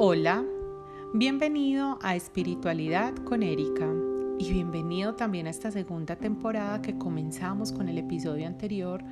Hola, 0.00 0.44
bienvenido 1.12 1.98
a 2.02 2.14
Espiritualidad 2.14 3.16
con 3.24 3.42
Erika 3.42 3.92
y 4.38 4.52
bienvenido 4.52 5.16
también 5.16 5.48
a 5.48 5.50
esta 5.50 5.72
segunda 5.72 6.14
temporada 6.14 6.80
que 6.80 6.96
comenzamos 6.96 7.72
con 7.72 7.88
el 7.88 7.98
episodio 7.98 8.46
anterior 8.46 9.02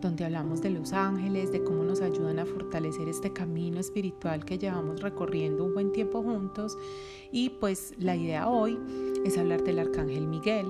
donde 0.00 0.24
hablamos 0.24 0.62
de 0.62 0.70
los 0.70 0.94
ángeles, 0.94 1.52
de 1.52 1.62
cómo 1.62 1.84
nos 1.84 2.00
ayudan 2.00 2.38
a 2.38 2.46
fortalecer 2.46 3.06
este 3.06 3.34
camino 3.34 3.80
espiritual 3.80 4.46
que 4.46 4.56
llevamos 4.56 5.02
recorriendo 5.02 5.62
un 5.62 5.74
buen 5.74 5.92
tiempo 5.92 6.22
juntos 6.22 6.78
y 7.30 7.50
pues 7.50 7.92
la 7.98 8.16
idea 8.16 8.48
hoy 8.48 8.78
es 9.26 9.36
hablar 9.36 9.62
del 9.62 9.78
arcángel 9.78 10.26
Miguel. 10.26 10.68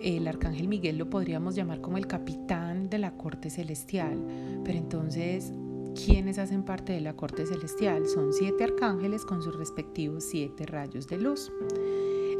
El 0.00 0.26
arcángel 0.26 0.66
Miguel 0.66 0.96
lo 0.96 1.10
podríamos 1.10 1.54
llamar 1.54 1.82
como 1.82 1.98
el 1.98 2.06
capitán 2.06 2.88
de 2.88 2.96
la 2.96 3.18
corte 3.18 3.50
celestial, 3.50 4.18
pero 4.64 4.78
entonces 4.78 5.52
¿Quiénes 5.94 6.38
hacen 6.38 6.64
parte 6.64 6.92
de 6.92 7.00
la 7.00 7.14
corte 7.14 7.46
celestial? 7.46 8.08
Son 8.08 8.32
siete 8.32 8.64
arcángeles 8.64 9.24
con 9.24 9.42
sus 9.42 9.54
respectivos 9.56 10.24
siete 10.24 10.64
rayos 10.66 11.06
de 11.06 11.18
luz. 11.18 11.52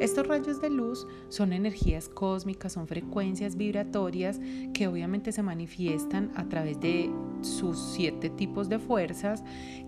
Estos 0.00 0.26
rayos 0.26 0.60
de 0.60 0.70
luz 0.70 1.06
son 1.28 1.52
energías 1.52 2.08
cósmicas, 2.08 2.72
son 2.72 2.88
frecuencias 2.88 3.56
vibratorias 3.56 4.40
que 4.74 4.88
obviamente 4.88 5.30
se 5.32 5.42
manifiestan 5.42 6.32
a 6.34 6.48
través 6.48 6.80
de 6.80 7.10
sus 7.42 7.78
siete 7.78 8.30
tipos 8.30 8.68
de 8.68 8.78
fuerzas 8.78 9.44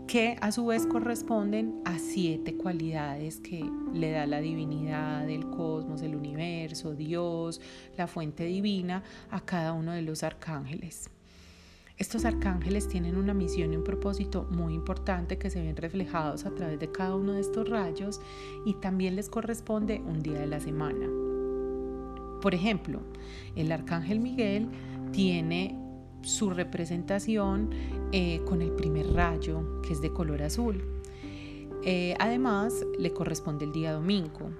que 0.06 0.36
a 0.41 0.52
su 0.52 0.66
vez 0.66 0.86
corresponden 0.86 1.80
a 1.84 1.98
siete 1.98 2.56
cualidades 2.56 3.41
que 3.41 3.64
le 3.92 4.10
da 4.10 4.27
la 4.27 4.41
divinidad, 4.41 5.28
el 5.28 5.48
cosmos, 5.50 6.02
el 6.02 6.14
universo, 6.14 6.94
Dios, 6.94 7.60
la 7.96 8.06
fuente 8.06 8.44
divina 8.44 9.02
a 9.30 9.41
cada 9.41 9.72
uno 9.72 9.92
de 9.92 10.02
los 10.02 10.22
arcángeles. 10.22 11.10
Estos 11.97 12.25
arcángeles 12.25 12.89
tienen 12.89 13.16
una 13.16 13.34
misión 13.34 13.73
y 13.73 13.77
un 13.77 13.84
propósito 13.84 14.48
muy 14.51 14.75
importante 14.75 15.39
que 15.39 15.48
se 15.48 15.62
ven 15.62 15.77
reflejados 15.77 16.45
a 16.45 16.51
través 16.53 16.81
de 16.81 16.91
cada 16.91 17.14
uno 17.14 17.33
de 17.33 17.41
estos 17.41 17.69
rayos 17.69 18.20
y 18.64 18.75
también 18.75 19.14
les 19.14 19.28
corresponde 19.28 20.03
un 20.05 20.20
día 20.20 20.41
de 20.41 20.48
la 20.48 20.59
semana. 20.59 21.06
Por 22.42 22.53
ejemplo, 22.53 23.01
el 23.55 23.70
arcángel 23.70 24.19
Miguel 24.19 24.69
tiene 25.12 25.78
su 26.23 26.51
representación 26.51 27.70
eh, 28.11 28.41
con 28.45 28.61
el 28.61 28.73
primer 28.73 29.12
rayo, 29.12 29.81
que 29.83 29.92
es 29.92 30.01
de 30.01 30.12
color 30.12 30.42
azul. 30.42 30.83
Eh, 31.84 32.17
además, 32.19 32.84
le 32.98 33.12
corresponde 33.12 33.67
el 33.67 33.73
día 33.73 33.92
domingo. 33.92 34.51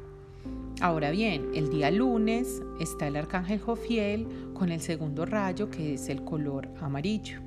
Ahora 0.81 1.11
bien, 1.11 1.51
el 1.55 1.71
día 1.71 1.91
lunes 1.91 2.63
está 2.81 3.07
el 3.07 3.17
arcángel 3.17 3.61
Jofiel 3.61 4.27
con 4.55 4.71
el 4.71 4.81
segundo 4.81 5.25
rayo 5.25 5.71
que 5.71 5.95
es 5.95 6.09
el 6.09 6.25
color 6.25 6.69
amarillo. 6.81 7.41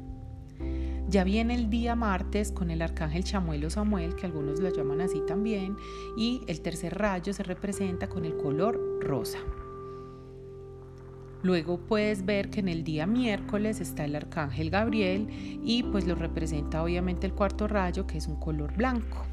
Ya 1.09 1.23
viene 1.23 1.55
el 1.55 1.69
día 1.69 1.95
martes 1.95 2.51
con 2.51 2.69
el 2.69 2.81
arcángel 2.81 3.23
Chamuelo 3.23 3.69
Samuel, 3.69 4.15
que 4.15 4.25
algunos 4.25 4.59
lo 4.59 4.69
llaman 4.69 4.99
así 4.99 5.21
también, 5.25 5.77
y 6.17 6.41
el 6.47 6.61
tercer 6.61 6.97
rayo 6.97 7.31
se 7.33 7.43
representa 7.43 8.09
con 8.09 8.25
el 8.25 8.35
color 8.35 8.99
rosa. 9.01 9.39
Luego 11.43 11.77
puedes 11.77 12.25
ver 12.25 12.49
que 12.49 12.59
en 12.59 12.67
el 12.67 12.83
día 12.83 13.05
miércoles 13.05 13.79
está 13.79 14.03
el 14.03 14.15
arcángel 14.15 14.69
Gabriel 14.69 15.29
y 15.63 15.83
pues 15.83 16.07
lo 16.07 16.15
representa 16.15 16.83
obviamente 16.83 17.25
el 17.25 17.33
cuarto 17.33 17.67
rayo 17.67 18.05
que 18.05 18.17
es 18.17 18.27
un 18.27 18.37
color 18.37 18.75
blanco. 18.75 19.25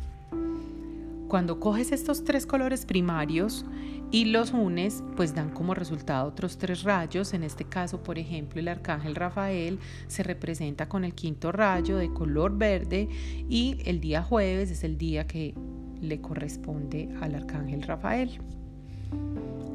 Cuando 1.34 1.58
coges 1.58 1.90
estos 1.90 2.22
tres 2.22 2.46
colores 2.46 2.86
primarios 2.86 3.66
y 4.12 4.26
los 4.26 4.52
unes, 4.52 5.02
pues 5.16 5.34
dan 5.34 5.50
como 5.50 5.74
resultado 5.74 6.28
otros 6.28 6.58
tres 6.58 6.84
rayos. 6.84 7.34
En 7.34 7.42
este 7.42 7.64
caso, 7.64 8.04
por 8.04 8.20
ejemplo, 8.20 8.60
el 8.60 8.68
arcángel 8.68 9.16
Rafael 9.16 9.80
se 10.06 10.22
representa 10.22 10.88
con 10.88 11.02
el 11.02 11.12
quinto 11.12 11.50
rayo 11.50 11.96
de 11.96 12.12
color 12.12 12.56
verde 12.56 13.08
y 13.48 13.78
el 13.84 14.00
día 14.00 14.22
jueves 14.22 14.70
es 14.70 14.84
el 14.84 14.96
día 14.96 15.26
que 15.26 15.56
le 16.00 16.20
corresponde 16.20 17.08
al 17.20 17.34
arcángel 17.34 17.82
Rafael. 17.82 18.38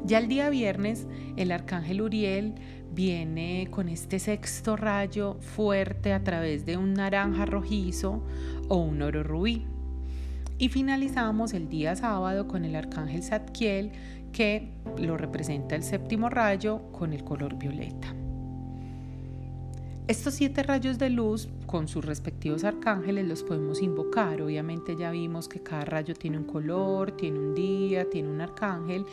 Ya 0.06 0.16
el 0.16 0.28
día 0.28 0.48
viernes, 0.48 1.06
el 1.36 1.52
arcángel 1.52 2.00
Uriel 2.00 2.54
viene 2.90 3.68
con 3.70 3.90
este 3.90 4.18
sexto 4.18 4.78
rayo 4.78 5.36
fuerte 5.42 6.14
a 6.14 6.24
través 6.24 6.64
de 6.64 6.78
un 6.78 6.94
naranja 6.94 7.44
rojizo 7.44 8.24
o 8.68 8.76
un 8.76 9.02
oro 9.02 9.22
rubí. 9.22 9.66
Y 10.60 10.68
finalizamos 10.68 11.54
el 11.54 11.70
día 11.70 11.96
sábado 11.96 12.46
con 12.46 12.66
el 12.66 12.76
arcángel 12.76 13.22
Zadkiel, 13.22 13.92
que 14.30 14.70
lo 14.98 15.16
representa 15.16 15.74
el 15.74 15.82
séptimo 15.82 16.28
rayo 16.28 16.92
con 16.92 17.14
el 17.14 17.24
color 17.24 17.56
violeta. 17.56 18.14
Estos 20.06 20.34
siete 20.34 20.62
rayos 20.62 20.98
de 20.98 21.08
luz 21.08 21.48
con 21.64 21.88
sus 21.88 22.04
respectivos 22.04 22.64
arcángeles 22.64 23.26
los 23.26 23.42
podemos 23.42 23.80
invocar. 23.80 24.42
Obviamente 24.42 24.96
ya 24.96 25.10
vimos 25.10 25.48
que 25.48 25.62
cada 25.62 25.86
rayo 25.86 26.12
tiene 26.14 26.36
un 26.36 26.44
color, 26.44 27.12
tiene 27.12 27.38
un 27.38 27.54
día, 27.54 28.10
tiene 28.10 28.28
un 28.28 28.42
arcángel 28.42 29.06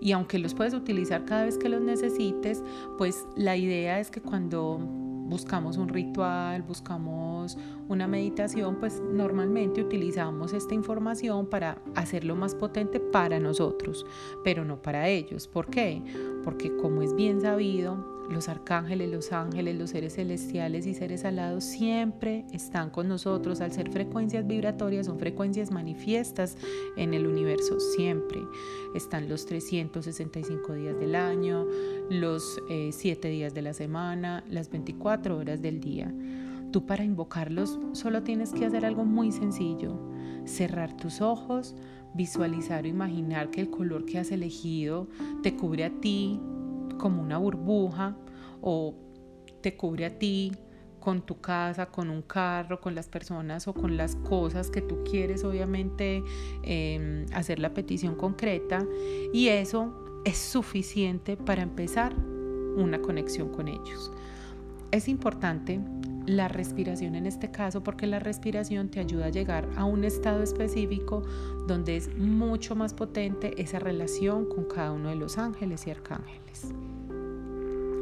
y 0.00 0.12
aunque 0.12 0.38
los 0.38 0.54
puedes 0.54 0.74
utilizar 0.74 1.24
cada 1.24 1.46
vez 1.46 1.58
que 1.58 1.68
los 1.68 1.80
necesites, 1.80 2.62
pues 2.98 3.26
la 3.34 3.56
idea 3.56 3.98
es 3.98 4.12
que 4.12 4.20
cuando 4.20 4.78
buscamos 5.24 5.76
un 5.76 5.88
ritual, 5.88 6.62
buscamos 6.62 7.58
una 7.88 8.06
meditación, 8.06 8.76
pues 8.76 9.02
normalmente 9.12 9.82
utilizamos 9.82 10.52
esta 10.52 10.74
información 10.74 11.46
para 11.46 11.78
hacerlo 11.94 12.36
más 12.36 12.54
potente 12.54 13.00
para 13.00 13.40
nosotros, 13.40 14.06
pero 14.42 14.64
no 14.64 14.80
para 14.80 15.08
ellos. 15.08 15.48
¿Por 15.48 15.68
qué? 15.68 16.02
Porque 16.44 16.76
como 16.76 17.02
es 17.02 17.14
bien 17.14 17.40
sabido, 17.40 18.13
los 18.28 18.48
arcángeles, 18.48 19.10
los 19.10 19.32
ángeles, 19.32 19.76
los 19.78 19.90
seres 19.90 20.14
celestiales 20.14 20.86
y 20.86 20.94
seres 20.94 21.24
alados 21.24 21.64
siempre 21.64 22.44
están 22.52 22.90
con 22.90 23.08
nosotros. 23.08 23.60
Al 23.60 23.72
ser 23.72 23.90
frecuencias 23.90 24.46
vibratorias, 24.46 25.06
son 25.06 25.18
frecuencias 25.18 25.70
manifiestas 25.70 26.56
en 26.96 27.14
el 27.14 27.26
universo, 27.26 27.80
siempre. 27.80 28.40
Están 28.94 29.28
los 29.28 29.46
365 29.46 30.74
días 30.74 30.98
del 30.98 31.14
año, 31.14 31.66
los 32.10 32.60
7 32.68 33.28
eh, 33.28 33.30
días 33.30 33.54
de 33.54 33.62
la 33.62 33.74
semana, 33.74 34.44
las 34.48 34.70
24 34.70 35.36
horas 35.36 35.60
del 35.60 35.80
día. 35.80 36.12
Tú 36.72 36.86
para 36.86 37.04
invocarlos 37.04 37.78
solo 37.92 38.22
tienes 38.22 38.52
que 38.52 38.66
hacer 38.66 38.84
algo 38.84 39.04
muy 39.04 39.30
sencillo, 39.30 39.96
cerrar 40.44 40.96
tus 40.96 41.20
ojos, 41.20 41.76
visualizar 42.14 42.84
o 42.84 42.88
imaginar 42.88 43.50
que 43.50 43.60
el 43.60 43.70
color 43.70 44.04
que 44.06 44.18
has 44.18 44.30
elegido 44.32 45.08
te 45.42 45.54
cubre 45.54 45.84
a 45.84 45.90
ti, 46.00 46.40
como 47.04 47.20
una 47.20 47.36
burbuja 47.36 48.16
o 48.62 48.94
te 49.60 49.76
cubre 49.76 50.06
a 50.06 50.18
ti 50.18 50.52
con 51.00 51.20
tu 51.20 51.38
casa, 51.38 51.84
con 51.90 52.08
un 52.08 52.22
carro, 52.22 52.80
con 52.80 52.94
las 52.94 53.08
personas 53.08 53.68
o 53.68 53.74
con 53.74 53.98
las 53.98 54.16
cosas 54.16 54.70
que 54.70 54.80
tú 54.80 55.04
quieres, 55.04 55.44
obviamente, 55.44 56.22
em, 56.62 57.26
hacer 57.34 57.58
la 57.58 57.74
petición 57.74 58.14
concreta. 58.14 58.86
Y 59.34 59.48
eso 59.48 60.22
es 60.24 60.38
suficiente 60.38 61.36
para 61.36 61.60
empezar 61.60 62.14
una 62.14 63.02
conexión 63.02 63.50
con 63.50 63.68
ellos. 63.68 64.10
Es 64.90 65.06
importante 65.06 65.80
la 66.24 66.48
respiración 66.48 67.16
en 67.16 67.26
este 67.26 67.50
caso 67.50 67.82
porque 67.82 68.06
la 68.06 68.18
respiración 68.18 68.88
te 68.88 69.00
ayuda 69.00 69.26
a 69.26 69.28
llegar 69.28 69.68
a 69.76 69.84
un 69.84 70.04
estado 70.04 70.42
específico 70.42 71.22
donde 71.66 71.98
es 71.98 72.16
mucho 72.16 72.74
más 72.74 72.94
potente 72.94 73.60
esa 73.60 73.78
relación 73.78 74.46
con 74.46 74.64
cada 74.64 74.92
uno 74.92 75.10
de 75.10 75.16
los 75.16 75.36
ángeles 75.36 75.86
y 75.86 75.90
arcángeles. 75.90 76.72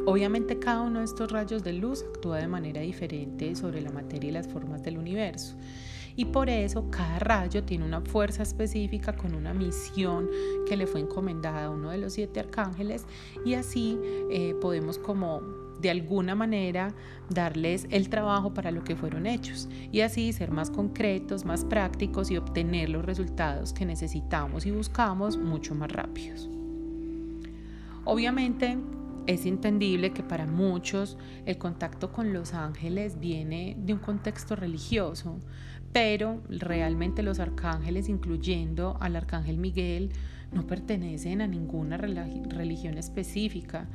Obviamente 0.04 0.58
cada 0.58 0.80
uno 0.80 0.98
de 0.98 1.04
estos 1.04 1.30
rayos 1.30 1.62
de 1.62 1.74
luz 1.74 2.02
actúa 2.02 2.38
de 2.38 2.48
manera 2.48 2.80
diferente 2.80 3.54
sobre 3.54 3.80
la 3.80 3.92
materia 3.92 4.30
y 4.30 4.32
las 4.32 4.48
formas 4.48 4.82
del 4.82 4.98
universo. 4.98 5.56
Y 6.16 6.26
por 6.26 6.50
eso 6.50 6.90
cada 6.90 7.18
rayo 7.20 7.62
tiene 7.64 7.84
una 7.84 8.00
fuerza 8.00 8.42
específica 8.42 9.14
con 9.16 9.34
una 9.34 9.54
misión 9.54 10.28
que 10.66 10.76
le 10.76 10.86
fue 10.86 11.00
encomendada 11.00 11.66
a 11.66 11.70
uno 11.70 11.90
de 11.90 11.98
los 11.98 12.14
siete 12.14 12.40
arcángeles 12.40 13.06
y 13.46 13.54
así 13.54 13.98
eh, 14.30 14.54
podemos 14.60 14.98
como 14.98 15.40
de 15.80 15.90
alguna 15.90 16.34
manera 16.34 16.94
darles 17.30 17.86
el 17.90 18.08
trabajo 18.08 18.54
para 18.54 18.70
lo 18.70 18.84
que 18.84 18.94
fueron 18.94 19.26
hechos 19.26 19.68
y 19.90 20.00
así 20.00 20.32
ser 20.32 20.50
más 20.50 20.70
concretos, 20.70 21.44
más 21.44 21.64
prácticos 21.64 22.30
y 22.30 22.36
obtener 22.36 22.88
los 22.88 23.04
resultados 23.04 23.72
que 23.72 23.86
necesitamos 23.86 24.66
y 24.66 24.70
buscamos 24.70 25.38
mucho 25.38 25.74
más 25.74 25.90
rápidos. 25.90 26.48
Obviamente 28.04 28.78
es 29.26 29.46
entendible 29.46 30.12
que 30.12 30.22
para 30.22 30.46
muchos 30.46 31.18
el 31.46 31.58
contacto 31.58 32.12
con 32.12 32.32
los 32.32 32.54
ángeles 32.54 33.18
viene 33.20 33.76
de 33.78 33.94
un 33.94 34.00
contexto 34.00 34.56
religioso, 34.56 35.38
pero 35.92 36.42
realmente 36.48 37.22
los 37.22 37.38
arcángeles, 37.38 38.08
incluyendo 38.08 38.96
al 39.00 39.16
arcángel 39.16 39.58
Miguel, 39.58 40.10
no 40.52 40.66
pertenecen 40.66 41.40
a 41.40 41.46
ninguna 41.46 41.96
religión 41.96 42.98
específica. 42.98 43.88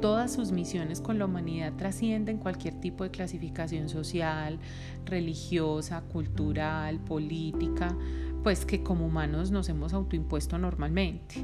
Todas 0.00 0.32
sus 0.32 0.52
misiones 0.52 1.00
con 1.00 1.18
la 1.18 1.24
humanidad 1.24 1.72
trascienden 1.76 2.38
cualquier 2.38 2.74
tipo 2.74 3.04
de 3.04 3.10
clasificación 3.10 3.88
social, 3.88 4.58
religiosa, 5.06 6.02
cultural, 6.02 7.00
política, 7.00 7.96
pues 8.42 8.66
que 8.66 8.82
como 8.82 9.06
humanos 9.06 9.50
nos 9.50 9.68
hemos 9.68 9.94
autoimpuesto 9.94 10.58
normalmente. 10.58 11.36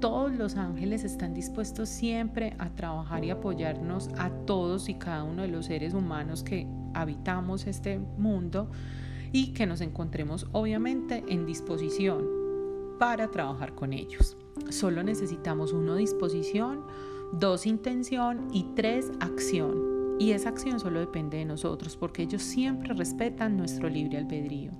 Todos 0.00 0.32
los 0.32 0.56
ángeles 0.56 1.04
están 1.04 1.34
dispuestos 1.34 1.90
siempre 1.90 2.56
a 2.58 2.70
trabajar 2.70 3.22
y 3.22 3.30
apoyarnos 3.30 4.08
a 4.16 4.30
todos 4.30 4.88
y 4.88 4.94
cada 4.94 5.24
uno 5.24 5.42
de 5.42 5.48
los 5.48 5.66
seres 5.66 5.92
humanos 5.92 6.42
que 6.42 6.66
habitamos 6.94 7.66
este 7.66 7.98
mundo 7.98 8.70
y 9.30 9.52
que 9.52 9.66
nos 9.66 9.82
encontremos 9.82 10.46
obviamente 10.52 11.22
en 11.28 11.44
disposición 11.44 12.26
para 12.98 13.30
trabajar 13.30 13.74
con 13.74 13.92
ellos. 13.92 14.38
Solo 14.70 15.02
necesitamos 15.02 15.74
uno 15.74 15.96
disposición, 15.96 16.82
dos 17.34 17.66
intención 17.66 18.48
y 18.52 18.64
tres 18.74 19.12
acción. 19.20 19.89
Y 20.20 20.32
esa 20.32 20.50
acción 20.50 20.78
solo 20.78 21.00
depende 21.00 21.38
de 21.38 21.46
nosotros 21.46 21.96
porque 21.96 22.24
ellos 22.24 22.42
siempre 22.42 22.92
respetan 22.92 23.56
nuestro 23.56 23.88
libre 23.88 24.18
albedrío. 24.18 24.70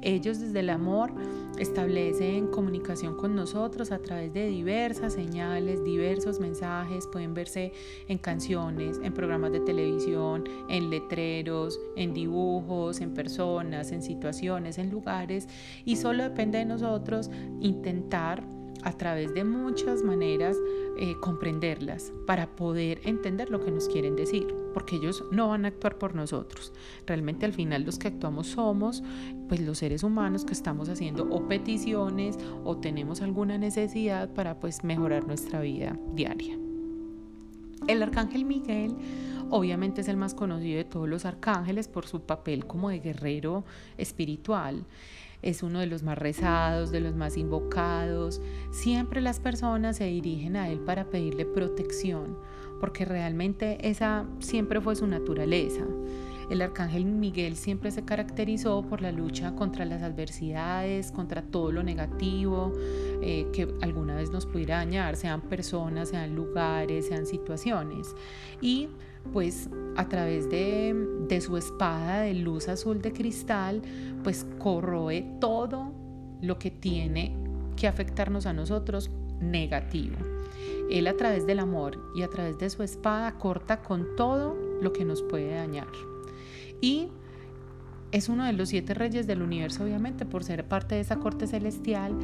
Ellos 0.00 0.40
desde 0.40 0.60
el 0.60 0.70
amor 0.70 1.12
establecen 1.58 2.46
comunicación 2.46 3.14
con 3.14 3.34
nosotros 3.34 3.92
a 3.92 3.98
través 3.98 4.32
de 4.32 4.46
diversas 4.48 5.12
señales, 5.12 5.84
diversos 5.84 6.40
mensajes, 6.40 7.06
pueden 7.06 7.34
verse 7.34 7.74
en 8.08 8.16
canciones, 8.16 8.98
en 9.02 9.12
programas 9.12 9.52
de 9.52 9.60
televisión, 9.60 10.44
en 10.70 10.88
letreros, 10.88 11.78
en 11.94 12.14
dibujos, 12.14 13.02
en 13.02 13.12
personas, 13.12 13.92
en 13.92 14.00
situaciones, 14.00 14.78
en 14.78 14.88
lugares 14.88 15.48
y 15.84 15.96
solo 15.96 16.22
depende 16.22 16.56
de 16.56 16.64
nosotros 16.64 17.30
intentar 17.60 18.42
a 18.82 18.92
través 18.92 19.34
de 19.34 19.44
muchas 19.44 20.02
maneras 20.02 20.56
eh, 20.96 21.16
comprenderlas 21.20 22.12
para 22.26 22.56
poder 22.56 23.00
entender 23.04 23.50
lo 23.50 23.64
que 23.64 23.70
nos 23.70 23.88
quieren 23.88 24.16
decir, 24.16 24.54
porque 24.74 24.96
ellos 24.96 25.24
no 25.30 25.48
van 25.48 25.64
a 25.64 25.68
actuar 25.68 25.98
por 25.98 26.14
nosotros. 26.14 26.72
Realmente 27.06 27.46
al 27.46 27.52
final 27.52 27.84
los 27.84 27.98
que 27.98 28.08
actuamos 28.08 28.48
somos 28.48 29.02
pues 29.48 29.60
los 29.60 29.78
seres 29.78 30.02
humanos 30.02 30.44
que 30.44 30.52
estamos 30.52 30.88
haciendo 30.88 31.28
o 31.30 31.48
peticiones 31.48 32.38
o 32.64 32.76
tenemos 32.76 33.22
alguna 33.22 33.58
necesidad 33.58 34.32
para 34.34 34.60
pues 34.60 34.84
mejorar 34.84 35.26
nuestra 35.26 35.60
vida 35.60 35.98
diaria. 36.14 36.58
El 37.86 38.02
arcángel 38.02 38.44
Miguel 38.44 38.94
obviamente 39.50 40.00
es 40.02 40.08
el 40.08 40.16
más 40.16 40.34
conocido 40.34 40.76
de 40.76 40.84
todos 40.84 41.08
los 41.08 41.24
arcángeles 41.24 41.88
por 41.88 42.06
su 42.06 42.22
papel 42.22 42.66
como 42.66 42.90
de 42.90 43.00
guerrero 43.00 43.64
espiritual 43.96 44.84
es 45.42 45.62
uno 45.62 45.80
de 45.80 45.86
los 45.86 46.02
más 46.02 46.18
rezados, 46.18 46.90
de 46.90 47.00
los 47.00 47.14
más 47.14 47.36
invocados. 47.36 48.40
Siempre 48.70 49.20
las 49.20 49.40
personas 49.40 49.96
se 49.96 50.04
dirigen 50.04 50.56
a 50.56 50.68
él 50.68 50.80
para 50.80 51.04
pedirle 51.04 51.44
protección, 51.44 52.36
porque 52.80 53.04
realmente 53.04 53.88
esa 53.88 54.24
siempre 54.40 54.80
fue 54.80 54.96
su 54.96 55.06
naturaleza. 55.06 55.84
El 56.50 56.62
arcángel 56.62 57.04
Miguel 57.04 57.56
siempre 57.56 57.90
se 57.90 58.04
caracterizó 58.04 58.82
por 58.82 59.02
la 59.02 59.12
lucha 59.12 59.54
contra 59.54 59.84
las 59.84 60.02
adversidades, 60.02 61.12
contra 61.12 61.42
todo 61.42 61.72
lo 61.72 61.82
negativo 61.82 62.72
eh, 63.20 63.46
que 63.52 63.68
alguna 63.82 64.16
vez 64.16 64.30
nos 64.30 64.46
pudiera 64.46 64.76
dañar, 64.76 65.16
sean 65.16 65.42
personas, 65.42 66.08
sean 66.08 66.34
lugares, 66.34 67.08
sean 67.08 67.26
situaciones. 67.26 68.14
Y 68.62 68.88
pues 69.32 69.68
a 69.96 70.08
través 70.08 70.48
de, 70.50 70.94
de 71.28 71.40
su 71.40 71.56
espada 71.56 72.20
de 72.20 72.34
luz 72.34 72.68
azul 72.68 73.02
de 73.02 73.12
cristal, 73.12 73.82
pues 74.22 74.46
corroe 74.58 75.22
todo 75.40 75.92
lo 76.40 76.58
que 76.58 76.70
tiene 76.70 77.36
que 77.76 77.88
afectarnos 77.88 78.46
a 78.46 78.52
nosotros 78.52 79.10
negativo. 79.40 80.16
Él 80.90 81.06
a 81.06 81.16
través 81.16 81.46
del 81.46 81.58
amor 81.58 82.00
y 82.14 82.22
a 82.22 82.28
través 82.28 82.58
de 82.58 82.70
su 82.70 82.82
espada 82.82 83.32
corta 83.38 83.82
con 83.82 84.16
todo 84.16 84.56
lo 84.80 84.92
que 84.92 85.04
nos 85.04 85.22
puede 85.22 85.54
dañar. 85.54 85.88
Y 86.80 87.08
es 88.10 88.28
uno 88.28 88.44
de 88.44 88.52
los 88.52 88.70
siete 88.70 88.94
reyes 88.94 89.26
del 89.26 89.42
universo, 89.42 89.84
obviamente, 89.84 90.24
por 90.24 90.44
ser 90.44 90.64
parte 90.64 90.94
de 90.94 91.02
esa 91.02 91.16
corte 91.16 91.46
celestial, 91.46 92.16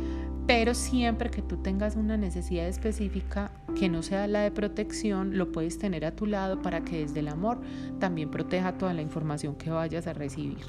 pero 0.47 0.75
siempre 0.75 1.31
que 1.31 1.43
tú 1.43 1.59
tengas 1.59 1.97
una 1.97 2.17
necesidad 2.17 2.67
específica 2.67 3.53
que 3.75 3.89
no 3.89 4.03
sea 4.03 4.27
la 4.27 4.41
de 4.41 4.51
protección, 4.51 5.37
lo 5.37 5.53
puedes 5.53 5.79
tener 5.79 6.05
a 6.05 6.15
tu 6.15 6.27
lado 6.27 6.63
para 6.63 6.85
que 6.85 7.01
desde 7.01 7.21
el 7.21 7.29
amor 7.29 7.61
también 7.99 8.31
proteja 8.31 8.79
toda 8.79 8.95
la 8.95 9.03
información 9.03 9.57
que 9.57 9.71
vayas 9.71 10.07
a 10.07 10.13
recibir. 10.13 10.65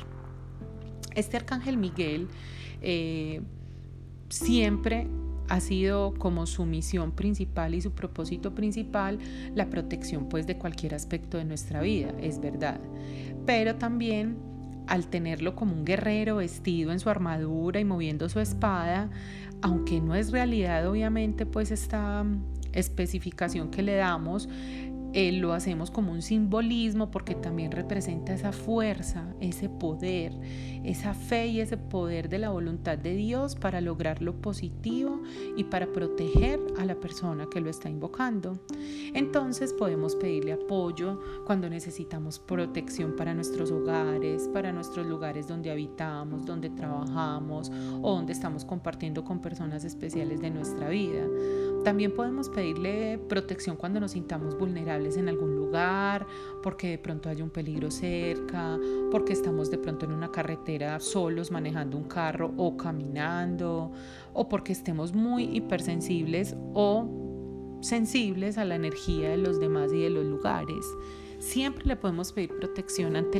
Este 1.16 1.38
arcángel 1.38 1.78
Miguel 1.78 2.28
eh, 2.82 3.42
siempre 4.30 5.08
ha 5.48 5.60
sido 5.60 6.14
como 6.16 6.46
su 6.46 6.66
misión 6.66 7.12
principal 7.12 7.76
y 7.76 7.82
su 7.82 7.92
propósito 7.92 8.56
principal 8.56 9.20
la 9.54 9.70
protección 9.70 10.28
pues 10.28 10.48
de 10.48 10.58
cualquier 10.58 10.96
aspecto 10.96 11.38
de 11.38 11.46
nuestra 11.46 11.82
vida, 11.82 12.14
es 12.20 12.40
verdad. 12.40 12.80
Pero 13.46 13.76
también 13.76 14.38
al 14.88 15.08
tenerlo 15.08 15.56
como 15.56 15.74
un 15.74 15.86
guerrero 15.86 16.38
vestido 16.38 16.92
en 16.92 17.00
su 17.00 17.10
armadura 17.10 17.80
y 17.80 17.86
moviendo 17.86 18.30
su 18.30 18.40
espada, 18.40 19.10
aunque 19.62 20.02
no 20.02 20.16
es 20.16 20.32
realidad 20.32 20.88
obviamente 20.88 21.46
pues 21.46 21.72
esta 21.72 22.26
especificación 22.76 23.72
que 23.72 23.82
le 23.82 23.96
damos, 23.96 24.48
eh, 25.18 25.32
lo 25.32 25.54
hacemos 25.54 25.92
como 25.92 26.12
un 26.12 26.22
simbolismo 26.22 27.10
porque 27.10 27.36
también 27.36 27.72
representa 27.72 28.34
esa 28.34 28.52
fuerza, 28.52 29.34
ese 29.40 29.70
poder, 29.70 30.34
esa 30.84 31.14
fe 31.14 31.48
y 31.48 31.62
ese 31.62 31.78
poder 31.78 32.28
de 32.28 32.38
la 32.38 32.50
voluntad 32.50 32.98
de 32.98 33.16
Dios 33.16 33.56
para 33.56 33.80
lograr 33.80 34.22
lo 34.22 34.42
positivo 34.42 35.22
y 35.56 35.64
para 35.64 35.88
proteger 35.88 36.60
a 36.78 36.84
la 36.84 36.96
persona 36.96 37.48
que 37.50 37.62
lo 37.62 37.70
está 37.70 37.90
invocando. 37.90 38.60
Entonces 39.14 39.72
podemos 39.72 40.18
pedirle 40.18 40.52
apoyo 40.52 41.22
cuando 41.46 41.70
necesitamos 41.70 42.38
protección 42.40 43.16
para 43.16 43.34
nuestros 43.34 43.72
hogares, 43.72 44.50
para 44.50 44.74
nuestros 44.74 45.08
lugares 45.08 45.48
donde 45.48 45.72
habitamos, 45.72 46.46
donde 46.46 46.70
trabajamos 46.72 47.72
o 48.02 48.16
donde 48.16 48.34
estamos 48.34 48.66
compartiendo 48.66 49.24
con 49.24 49.40
personas 49.40 49.86
especiales 49.86 50.42
de 50.42 50.52
nuestra 50.52 50.90
vida. 50.90 51.26
También 51.86 52.16
podemos 52.16 52.50
pedirle 52.50 53.20
protección 53.30 53.78
cuando 53.78 54.00
nos 54.00 54.14
sintamos 54.14 54.58
vulnerables 54.58 55.18
en 55.18 55.30
algún 55.30 55.56
lugar, 55.56 56.26
porque 56.64 56.90
de 56.90 56.98
pronto 56.98 57.30
hay 57.30 57.44
un 57.44 57.52
peligro 57.52 57.92
cerca, 57.92 58.80
porque 59.12 59.34
estamos 59.34 59.70
de 59.70 59.78
pronto 59.78 60.08
en 60.08 60.14
una 60.14 60.32
carretera 60.32 61.00
solos 61.00 61.52
manejando 61.52 61.96
un 61.96 62.06
carro 62.06 62.52
o 62.58 62.76
caminando, 62.76 63.92
o 64.34 64.50
porque 64.50 64.74
estemos 64.74 65.14
muy 65.14 65.44
hipersensibles 65.44 66.56
o 66.74 67.78
sensibles 67.82 68.58
a 68.58 68.66
la 68.66 68.74
energía 68.74 69.30
de 69.30 69.38
los 69.38 69.60
demás 69.60 69.94
y 69.94 70.02
de 70.02 70.10
los 70.10 70.26
lugares. 70.26 70.84
Siempre 71.38 71.86
le 71.86 71.98
podemos 71.98 72.34
pedir 72.34 72.50
protección 72.58 73.16
ante, 73.16 73.40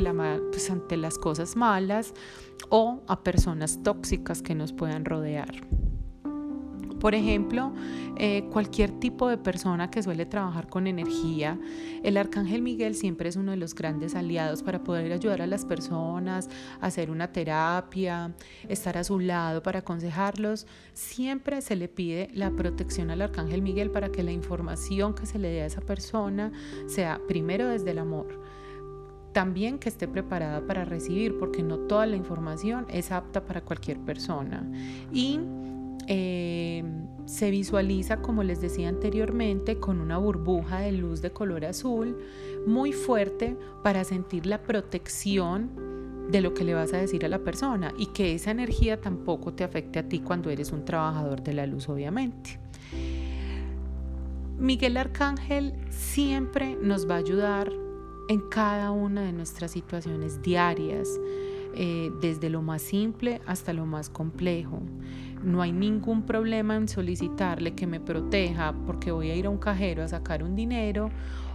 pues, 0.52 0.70
ante 0.70 0.98
las 0.98 1.18
cosas 1.18 1.56
malas 1.56 2.14
o 2.70 3.02
a 3.08 3.24
personas 3.24 3.82
tóxicas 3.82 4.44
que 4.44 4.54
nos 4.54 4.72
puedan 4.72 5.04
rodear. 5.04 5.50
Por 7.06 7.14
ejemplo, 7.14 7.72
eh, 8.18 8.46
cualquier 8.52 8.90
tipo 9.00 9.28
de 9.30 9.38
persona 9.38 9.92
que 9.92 10.02
suele 10.02 10.26
trabajar 10.26 10.68
con 10.68 10.88
energía, 10.88 11.60
el 12.02 12.18
arcángel 12.18 12.64
Miguel 12.64 12.96
siempre 12.96 13.30
es 13.30 13.36
uno 13.36 13.52
de 13.52 13.58
los 13.58 13.76
grandes 13.76 14.16
aliados 14.16 14.64
para 14.64 14.84
poder 14.84 15.12
ayudar 15.12 15.44
a 15.44 15.46
las 15.46 15.66
personas, 15.66 16.50
hacer 16.82 17.12
una 17.12 17.32
terapia, 17.32 18.34
estar 18.70 18.98
a 18.98 19.04
su 19.04 19.20
lado 19.20 19.62
para 19.62 19.82
aconsejarlos. 19.82 20.66
Siempre 20.94 21.62
se 21.62 21.76
le 21.76 21.90
pide 21.90 22.32
la 22.34 22.50
protección 22.50 23.12
al 23.12 23.22
arcángel 23.22 23.62
Miguel 23.62 23.92
para 23.92 24.10
que 24.12 24.24
la 24.24 24.32
información 24.32 25.14
que 25.14 25.28
se 25.28 25.38
le 25.38 25.50
dé 25.50 25.62
a 25.62 25.68
esa 25.68 25.82
persona 25.82 26.52
sea 26.88 27.22
primero 27.28 27.68
desde 27.68 27.92
el 27.92 28.00
amor 28.00 28.42
también 29.32 29.80
que 29.80 29.90
esté 29.90 30.08
preparada 30.08 30.66
para 30.66 30.86
recibir, 30.86 31.38
porque 31.38 31.62
no 31.62 31.78
toda 31.78 32.06
la 32.06 32.16
información 32.16 32.86
es 32.90 33.12
apta 33.12 33.46
para 33.46 33.60
cualquier 33.60 34.00
persona. 34.00 34.66
Y 35.12 35.42
eh, 36.08 36.84
se 37.26 37.50
visualiza, 37.50 38.22
como 38.22 38.44
les 38.44 38.62
decía 38.62 38.90
anteriormente, 38.90 39.80
con 39.80 40.00
una 40.00 40.18
burbuja 40.18 40.80
de 40.80 40.92
luz 40.92 41.22
de 41.22 41.32
color 41.32 41.66
azul 41.66 42.18
muy 42.68 42.94
fuerte 42.94 43.58
para 43.84 44.04
sentir 44.04 44.46
la 44.46 44.62
protección 44.62 45.72
de 46.30 46.42
lo 46.42 46.54
que 46.54 46.64
le 46.64 46.74
vas 46.74 46.94
a 46.94 46.98
decir 46.98 47.26
a 47.26 47.30
la 47.30 47.40
persona 47.40 47.94
y 47.98 48.08
que 48.08 48.34
esa 48.34 48.52
energía 48.52 49.00
tampoco 49.00 49.54
te 49.54 49.64
afecte 49.64 50.00
a 50.00 50.08
ti 50.08 50.20
cuando 50.20 50.50
eres 50.50 50.72
un 50.72 50.86
trabajador 50.86 51.44
de 51.44 51.54
la 51.54 51.66
luz, 51.66 51.88
obviamente. 51.90 52.60
Miguel 54.58 54.98
Arcángel 54.98 55.74
siempre 55.90 56.78
nos 56.82 57.10
va 57.10 57.16
a 57.16 57.18
ayudar 57.18 57.72
en 58.30 58.42
cada 58.50 58.92
una 58.92 59.22
de 59.22 59.34
nuestras 59.34 59.72
situaciones 59.72 60.42
diarias, 60.42 61.10
eh, 61.76 62.10
desde 62.22 62.50
lo 62.50 62.62
más 62.62 62.82
simple 62.82 63.42
hasta 63.46 63.74
lo 63.74 63.86
más 63.86 64.10
complejo. 64.10 64.82
No 65.46 65.62
hay 65.62 65.72
ningún 65.72 66.24
problema 66.24 66.76
en 66.76 66.88
solicitarle 66.88 67.76
que 67.76 67.86
me 67.86 68.00
proteja 68.00 68.74
porque 68.88 69.12
voy 69.12 69.30
a 69.30 69.36
ir 69.36 69.46
a 69.46 69.52
un 69.52 69.60
cajero 69.60 70.02
a 70.04 70.08
sacar 70.08 70.44
un 70.44 70.56
dinero 70.56 71.12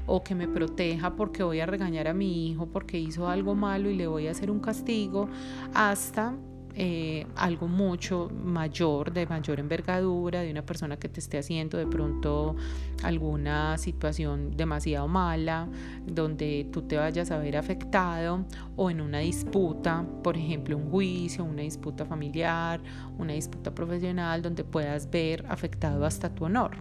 o 0.06 0.22
que 0.22 0.36
me 0.36 0.46
proteja 0.46 1.16
porque 1.16 1.42
voy 1.42 1.58
a 1.58 1.66
regañar 1.66 2.06
a 2.06 2.14
mi 2.14 2.48
hijo 2.48 2.66
porque 2.66 3.00
hizo 3.00 3.28
algo 3.28 3.56
malo 3.56 3.90
y 3.90 3.96
le 3.96 4.06
voy 4.06 4.28
a 4.28 4.30
hacer 4.30 4.50
un 4.50 4.60
castigo, 4.60 5.28
hasta 5.74 6.34
eh, 6.82 7.26
algo 7.36 7.68
mucho 7.68 8.30
mayor, 8.42 9.12
de 9.12 9.26
mayor 9.26 9.60
envergadura, 9.60 10.40
de 10.40 10.50
una 10.50 10.64
persona 10.64 10.96
que 10.96 11.10
te 11.10 11.20
esté 11.20 11.36
haciendo 11.36 11.76
de 11.76 11.86
pronto 11.86 12.56
alguna 13.02 13.76
situación 13.76 14.56
demasiado 14.56 15.06
mala, 15.06 15.68
donde 16.06 16.66
tú 16.72 16.80
te 16.80 16.96
vayas 16.96 17.30
a 17.32 17.36
ver 17.36 17.58
afectado 17.58 18.46
o 18.76 18.90
en 18.90 19.02
una 19.02 19.18
disputa, 19.18 20.06
por 20.24 20.38
ejemplo, 20.38 20.74
un 20.78 20.90
juicio, 20.90 21.44
una 21.44 21.60
disputa 21.60 22.06
familiar, 22.06 22.80
una 23.18 23.34
disputa 23.34 23.74
profesional, 23.74 24.40
donde 24.40 24.64
puedas 24.64 25.10
ver 25.10 25.44
afectado 25.50 26.06
hasta 26.06 26.34
tu 26.34 26.46
honor. 26.46 26.78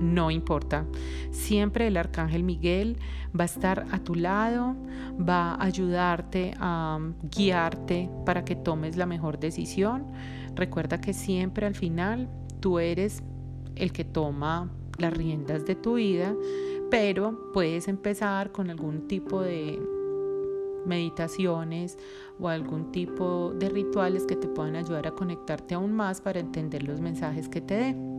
No 0.00 0.30
importa. 0.30 0.86
Siempre 1.30 1.86
el 1.86 1.96
arcángel 1.96 2.42
Miguel 2.42 2.98
va 3.38 3.44
a 3.44 3.46
estar 3.46 3.86
a 3.90 3.98
tu 3.98 4.14
lado, 4.14 4.76
va 5.16 5.54
a 5.54 5.64
ayudarte 5.64 6.54
a 6.58 6.98
guiarte 7.34 8.10
para 8.24 8.44
que 8.44 8.56
tomes 8.56 8.96
la 8.96 9.06
mejor 9.06 9.38
decisión. 9.38 10.06
Recuerda 10.54 11.00
que 11.00 11.12
siempre 11.12 11.66
al 11.66 11.74
final 11.74 12.28
tú 12.60 12.78
eres 12.78 13.22
el 13.74 13.92
que 13.92 14.04
toma 14.04 14.70
las 14.98 15.12
riendas 15.12 15.66
de 15.66 15.74
tu 15.74 15.94
vida, 15.94 16.34
pero 16.90 17.52
puedes 17.52 17.88
empezar 17.88 18.52
con 18.52 18.70
algún 18.70 19.06
tipo 19.06 19.42
de 19.42 19.78
meditaciones 20.86 21.98
o 22.38 22.48
algún 22.48 22.92
tipo 22.92 23.52
de 23.54 23.68
rituales 23.68 24.24
que 24.24 24.36
te 24.36 24.48
puedan 24.48 24.76
ayudar 24.76 25.08
a 25.08 25.10
conectarte 25.10 25.74
aún 25.74 25.92
más 25.92 26.20
para 26.20 26.40
entender 26.40 26.84
los 26.84 27.00
mensajes 27.00 27.48
que 27.48 27.60
te 27.60 27.74
dé. 27.74 28.15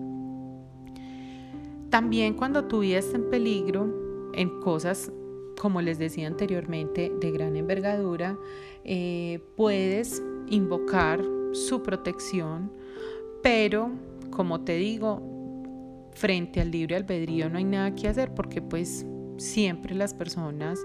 También 1.89 2.33
cuando 2.33 2.65
tu 2.65 2.79
vida 2.79 2.99
está 2.99 3.17
en 3.17 3.29
peligro, 3.29 4.31
en 4.33 4.59
cosas, 4.59 5.11
como 5.59 5.81
les 5.81 5.97
decía 5.97 6.27
anteriormente, 6.27 7.11
de 7.19 7.31
gran 7.31 7.55
envergadura, 7.55 8.37
eh, 8.83 9.39
puedes 9.55 10.21
invocar 10.49 11.23
su 11.53 11.81
protección, 11.83 12.71
pero 13.41 13.91
como 14.31 14.61
te 14.61 14.75
digo, 14.75 15.21
frente 16.13 16.61
al 16.61 16.71
libre 16.71 16.95
albedrío 16.95 17.49
no 17.49 17.57
hay 17.57 17.63
nada 17.63 17.95
que 17.95 18.07
hacer 18.07 18.33
porque 18.33 18.61
pues 18.61 19.05
siempre 19.37 19.95
las 19.95 20.13
personas 20.13 20.79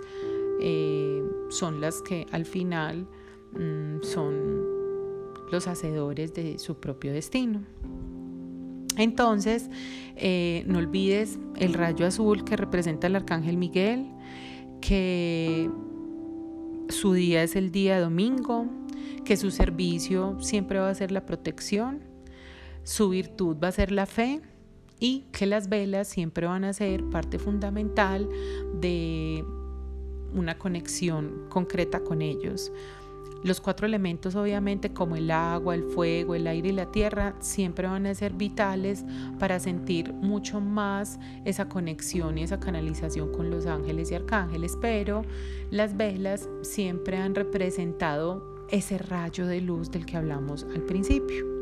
eh, 0.61 1.23
son 1.49 1.81
las 1.81 2.03
que 2.03 2.27
al 2.31 2.45
final 2.45 3.09
mm, 3.53 4.03
son 4.03 4.63
los 5.51 5.67
hacedores 5.67 6.33
de 6.35 6.59
su 6.59 6.77
propio 6.77 7.13
destino. 7.13 7.63
Entonces, 8.97 9.71
eh, 10.17 10.65
no 10.67 10.79
olvides 10.79 11.39
el 11.57 11.75
rayo 11.75 12.07
azul 12.07 12.45
que 12.45 12.57
representa 12.57 13.07
el 13.07 13.17
arcángel 13.17 13.57
Miguel, 13.57 14.07
que 14.81 15.71
su 16.89 17.15
día 17.15 17.43
es 17.43 17.57
el 17.57 17.73
día 17.73 18.01
domingo, 18.01 18.67
que 19.25 19.37
su 19.37 19.51
servicio 19.51 20.37
siempre 20.41 20.79
va 20.79 20.91
a 20.91 20.95
ser 20.95 21.13
la 21.13 21.25
protección, 21.25 22.01
su 22.83 23.09
virtud 23.09 23.57
va 23.63 23.69
a 23.69 23.73
ser 23.73 23.93
la 23.93 24.07
fe 24.07 24.41
y 24.99 25.27
que 25.33 25.47
las 25.47 25.69
velas 25.69 26.09
siempre 26.09 26.47
van 26.47 26.65
a 26.65 26.73
ser 26.73 27.05
parte 27.11 27.39
fundamental 27.39 28.29
de 28.81 29.45
una 30.35 30.59
conexión 30.59 31.47
concreta 31.49 32.01
con 32.01 32.23
ellos. 32.23 32.73
Los 33.43 33.61
cuatro 33.61 33.87
elementos 33.87 34.37
obviamente 34.37 34.93
como 34.93 35.17
el 35.17 35.31
agua, 35.31 35.75
el 35.75 35.83
fuego, 35.83 36.35
el 36.35 36.47
aire 36.47 36.69
y 36.69 36.73
la 36.73 36.93
tierra 36.93 37.35
siempre 37.41 37.89
van 37.89 38.07
a 38.07 38.15
ser 38.15 38.33
vitales 38.35 39.05
para 39.39 39.59
sentir 39.59 40.13
mucho 40.13 40.61
más 40.61 41.19
esa 41.45 41.69
conexión 41.69 42.39
y 42.39 42.45
esa 42.45 42.61
canalización 42.61 43.33
con 43.33 43.51
los 43.51 43.67
ángeles 43.67 44.13
y 44.13 44.15
arcángeles, 44.15 44.79
pero 44.81 45.25
las 45.71 45.97
velas 45.97 46.49
siempre 46.63 47.17
han 47.17 47.35
representado 47.35 48.67
ese 48.71 48.99
rayo 48.99 49.47
de 49.47 49.61
luz 49.61 49.91
del 49.91 50.07
que 50.07 50.17
hablamos 50.17 50.65
al 50.65 50.83
principio. 50.83 51.62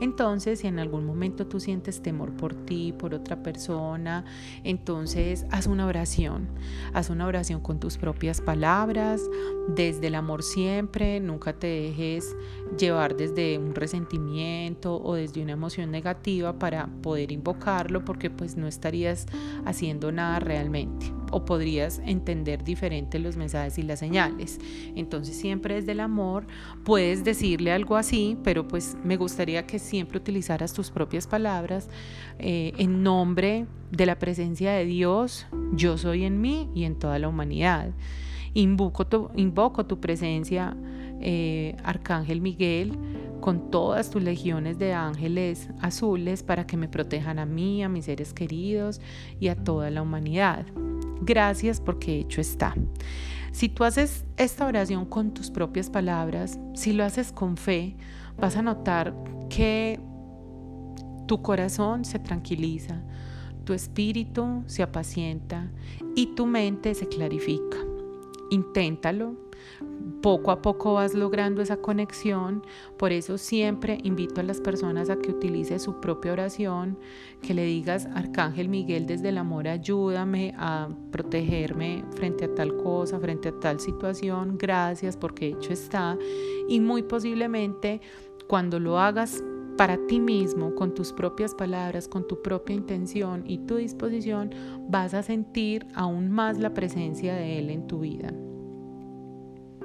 Entonces, 0.00 0.60
si 0.60 0.66
en 0.66 0.78
algún 0.78 1.04
momento 1.04 1.46
tú 1.46 1.60
sientes 1.60 2.02
temor 2.02 2.32
por 2.32 2.54
ti, 2.54 2.92
por 2.92 3.14
otra 3.14 3.42
persona, 3.42 4.24
entonces 4.64 5.46
haz 5.50 5.66
una 5.66 5.86
oración. 5.86 6.48
Haz 6.92 7.10
una 7.10 7.26
oración 7.26 7.60
con 7.60 7.80
tus 7.80 7.98
propias 7.98 8.40
palabras, 8.40 9.22
desde 9.68 10.08
el 10.08 10.14
amor 10.14 10.42
siempre, 10.42 11.20
nunca 11.20 11.52
te 11.52 11.66
dejes 11.66 12.34
llevar 12.78 13.16
desde 13.16 13.58
un 13.58 13.74
resentimiento 13.74 15.00
o 15.02 15.14
desde 15.14 15.42
una 15.42 15.52
emoción 15.52 15.90
negativa 15.90 16.58
para 16.58 16.86
poder 17.02 17.32
invocarlo 17.32 18.04
porque 18.04 18.30
pues 18.30 18.56
no 18.56 18.66
estarías 18.66 19.26
haciendo 19.64 20.12
nada 20.12 20.40
realmente 20.40 21.19
o 21.30 21.44
podrías 21.44 22.00
entender 22.04 22.64
diferente 22.64 23.18
los 23.18 23.36
mensajes 23.36 23.78
y 23.78 23.82
las 23.82 23.98
señales. 23.98 24.58
Entonces 24.96 25.36
siempre 25.36 25.74
desde 25.76 25.92
el 25.92 26.00
amor 26.00 26.46
puedes 26.84 27.24
decirle 27.24 27.72
algo 27.72 27.96
así, 27.96 28.36
pero 28.42 28.66
pues 28.66 28.96
me 29.04 29.16
gustaría 29.16 29.66
que 29.66 29.78
siempre 29.78 30.18
utilizaras 30.18 30.72
tus 30.72 30.90
propias 30.90 31.26
palabras 31.26 31.88
eh, 32.38 32.72
en 32.78 33.02
nombre 33.02 33.66
de 33.90 34.06
la 34.06 34.18
presencia 34.18 34.72
de 34.72 34.84
Dios, 34.84 35.46
yo 35.72 35.98
soy 35.98 36.24
en 36.24 36.40
mí 36.40 36.68
y 36.74 36.84
en 36.84 36.98
toda 36.98 37.18
la 37.18 37.28
humanidad. 37.28 37.90
Invoco 38.54 39.06
tu, 39.06 39.30
invoco 39.36 39.86
tu 39.86 40.00
presencia, 40.00 40.76
eh, 41.20 41.76
Arcángel 41.84 42.40
Miguel, 42.40 42.96
con 43.40 43.70
todas 43.70 44.10
tus 44.10 44.22
legiones 44.22 44.78
de 44.78 44.92
ángeles 44.92 45.68
azules 45.80 46.42
para 46.42 46.66
que 46.66 46.76
me 46.76 46.88
protejan 46.88 47.38
a 47.38 47.46
mí, 47.46 47.82
a 47.82 47.88
mis 47.88 48.06
seres 48.06 48.32
queridos 48.32 49.00
y 49.38 49.48
a 49.48 49.56
toda 49.56 49.90
la 49.90 50.02
humanidad. 50.02 50.66
Gracias 51.22 51.80
porque 51.80 52.18
hecho 52.18 52.40
está. 52.40 52.74
Si 53.52 53.68
tú 53.68 53.84
haces 53.84 54.24
esta 54.36 54.66
oración 54.66 55.04
con 55.04 55.34
tus 55.34 55.50
propias 55.50 55.90
palabras, 55.90 56.58
si 56.74 56.92
lo 56.92 57.04
haces 57.04 57.32
con 57.32 57.56
fe, 57.56 57.96
vas 58.38 58.56
a 58.56 58.62
notar 58.62 59.14
que 59.48 59.98
tu 61.26 61.42
corazón 61.42 62.04
se 62.04 62.18
tranquiliza, 62.18 63.02
tu 63.64 63.72
espíritu 63.72 64.62
se 64.66 64.82
apacienta 64.82 65.70
y 66.14 66.34
tu 66.34 66.46
mente 66.46 66.94
se 66.94 67.08
clarifica. 67.08 67.76
Inténtalo, 68.50 69.49
poco 70.20 70.50
a 70.50 70.60
poco 70.60 70.94
vas 70.94 71.14
logrando 71.14 71.62
esa 71.62 71.78
conexión, 71.78 72.62
por 72.98 73.12
eso 73.12 73.38
siempre 73.38 73.98
invito 74.02 74.40
a 74.40 74.44
las 74.44 74.60
personas 74.60 75.08
a 75.10 75.16
que 75.16 75.30
utilice 75.30 75.78
su 75.78 76.00
propia 76.00 76.32
oración, 76.32 76.98
que 77.42 77.54
le 77.54 77.64
digas, 77.64 78.06
Arcángel 78.14 78.68
Miguel, 78.68 79.06
desde 79.06 79.30
el 79.30 79.38
amor 79.38 79.68
ayúdame 79.68 80.54
a 80.58 80.88
protegerme 81.10 82.04
frente 82.14 82.44
a 82.44 82.54
tal 82.54 82.76
cosa, 82.76 83.18
frente 83.18 83.48
a 83.48 83.60
tal 83.60 83.80
situación, 83.80 84.58
gracias 84.58 85.16
porque 85.16 85.48
hecho 85.48 85.72
está, 85.72 86.18
y 86.68 86.80
muy 86.80 87.02
posiblemente 87.02 88.00
cuando 88.46 88.78
lo 88.78 88.98
hagas 88.98 89.42
para 89.78 89.96
ti 90.06 90.20
mismo, 90.20 90.74
con 90.74 90.92
tus 90.92 91.12
propias 91.12 91.54
palabras, 91.54 92.06
con 92.06 92.26
tu 92.26 92.42
propia 92.42 92.76
intención 92.76 93.44
y 93.46 93.58
tu 93.58 93.76
disposición, 93.76 94.50
vas 94.90 95.14
a 95.14 95.22
sentir 95.22 95.86
aún 95.94 96.30
más 96.30 96.58
la 96.58 96.74
presencia 96.74 97.34
de 97.34 97.58
Él 97.58 97.70
en 97.70 97.86
tu 97.86 98.00
vida. 98.00 98.34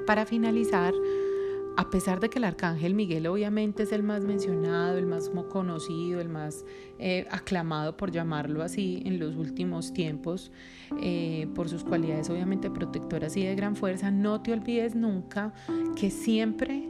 Para 0.05 0.25
finalizar, 0.25 0.93
a 1.77 1.89
pesar 1.89 2.19
de 2.19 2.29
que 2.29 2.37
el 2.37 2.45
arcángel 2.45 2.93
Miguel 2.93 3.27
obviamente 3.27 3.83
es 3.83 3.91
el 3.91 4.03
más 4.03 4.23
mencionado, 4.23 4.97
el 4.97 5.07
más 5.07 5.31
conocido, 5.49 6.21
el 6.21 6.29
más 6.29 6.63
eh, 6.99 7.27
aclamado, 7.31 7.97
por 7.97 8.11
llamarlo 8.11 8.61
así, 8.61 9.01
en 9.05 9.19
los 9.19 9.35
últimos 9.35 9.93
tiempos, 9.93 10.51
eh, 11.01 11.47
por 11.55 11.69
sus 11.69 11.83
cualidades 11.83 12.29
obviamente 12.29 12.69
protectoras 12.69 13.35
y 13.35 13.43
de 13.43 13.55
gran 13.55 13.75
fuerza, 13.75 14.11
no 14.11 14.41
te 14.41 14.53
olvides 14.53 14.95
nunca 14.95 15.53
que 15.95 16.11
siempre 16.11 16.87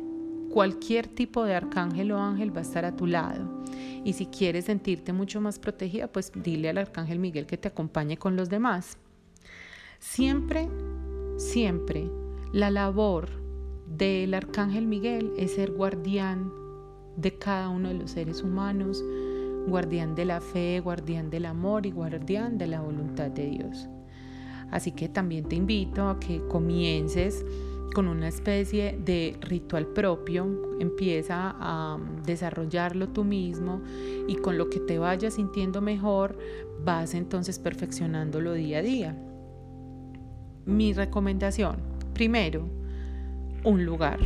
cualquier 0.51 1.07
tipo 1.07 1.43
de 1.43 1.55
arcángel 1.55 2.11
o 2.11 2.19
ángel 2.19 2.55
va 2.55 2.59
a 2.59 2.63
estar 2.63 2.85
a 2.85 2.95
tu 2.95 3.07
lado. 3.07 3.63
Y 4.03 4.13
si 4.13 4.27
quieres 4.27 4.65
sentirte 4.65 5.13
mucho 5.13 5.41
más 5.41 5.57
protegida, 5.57 6.07
pues 6.07 6.31
dile 6.35 6.69
al 6.69 6.77
arcángel 6.77 7.19
Miguel 7.19 7.47
que 7.47 7.57
te 7.57 7.67
acompañe 7.67 8.17
con 8.17 8.35
los 8.35 8.49
demás. 8.49 8.97
Siempre, 9.99 10.69
siempre, 11.37 12.07
la 12.55 12.71
labor 12.71 13.27
del 13.85 14.33
arcángel 14.33 14.87
Miguel 14.87 15.33
es 15.35 15.55
ser 15.55 15.73
guardián 15.73 16.53
de 17.17 17.37
cada 17.37 17.67
uno 17.67 17.89
de 17.89 17.95
los 17.95 18.11
seres 18.11 18.43
humanos, 18.43 19.03
guardián 19.67 20.15
de 20.15 20.23
la 20.23 20.39
fe, 20.39 20.79
guardián 20.79 21.29
del 21.29 21.47
amor 21.47 21.85
y 21.85 21.91
guardián 21.91 22.57
de 22.57 22.67
la 22.67 22.79
voluntad 22.79 23.29
de 23.29 23.47
Dios. 23.47 23.89
Así 24.71 24.93
que 24.93 25.09
también 25.09 25.49
te 25.49 25.57
invito 25.57 26.07
a 26.07 26.17
que 26.17 26.47
comiences 26.47 27.45
con 27.93 28.07
una 28.07 28.29
especie 28.29 28.97
de 29.03 29.37
ritual 29.41 29.87
propio, 29.87 30.77
empieza 30.79 31.57
a 31.59 31.99
desarrollarlo 32.25 33.09
tú 33.09 33.25
mismo 33.25 33.81
y 34.29 34.37
con 34.37 34.57
lo 34.57 34.69
que 34.69 34.79
te 34.79 34.97
vayas 34.97 35.33
sintiendo 35.33 35.81
mejor, 35.81 36.37
vas 36.85 37.15
entonces 37.15 37.59
perfeccionándolo 37.59 38.53
día 38.53 38.77
a 38.77 38.81
día. 38.81 39.17
Mi 40.65 40.93
recomendación, 40.93 41.94
primero, 42.15 42.67
un 43.63 43.85
lugar, 43.85 44.19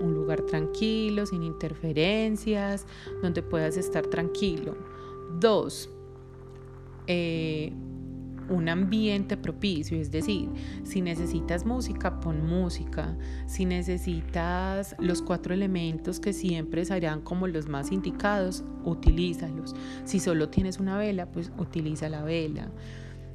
un 0.00 0.14
lugar 0.14 0.42
tranquilo, 0.42 1.26
sin 1.26 1.42
interferencias, 1.42 2.86
donde 3.22 3.42
puedas 3.42 3.76
estar 3.76 4.06
tranquilo. 4.06 4.76
Dos, 5.40 5.90
eh, 7.08 7.72
un 8.50 8.68
ambiente 8.68 9.36
propicio, 9.36 9.96
es 9.98 10.10
decir, 10.10 10.48
si 10.82 11.00
necesitas 11.00 11.64
música, 11.64 12.20
pon 12.20 12.44
música, 12.44 13.16
si 13.46 13.64
necesitas 13.64 14.96
los 14.98 15.22
cuatro 15.22 15.54
elementos 15.54 16.18
que 16.20 16.32
siempre 16.32 16.84
serán 16.84 17.22
como 17.22 17.46
los 17.46 17.68
más 17.68 17.92
indicados, 17.92 18.64
utilízalos. 18.84 19.74
Si 20.04 20.18
solo 20.18 20.48
tienes 20.48 20.78
una 20.78 20.98
vela, 20.98 21.26
pues 21.30 21.52
utiliza 21.58 22.08
la 22.08 22.22
vela. 22.22 22.70